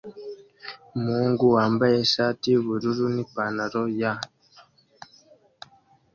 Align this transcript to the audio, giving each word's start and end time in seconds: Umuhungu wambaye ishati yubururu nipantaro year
Umuhungu 0.95 1.43
wambaye 1.55 1.95
ishati 2.05 2.45
yubururu 2.53 3.03
nipantaro 3.15 3.81
year 3.99 4.19